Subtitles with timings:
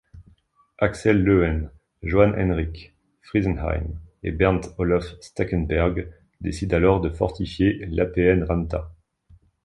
[0.79, 1.69] Axel Löwen,
[2.01, 8.91] Johan Henrik Frisenheim et Berndt Olof Stackenberg décident alors de fortifier Lappeenranta.